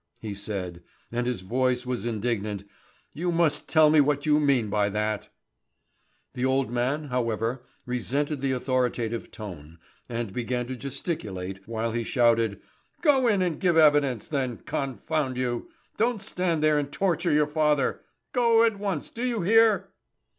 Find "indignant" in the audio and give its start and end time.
2.07-2.63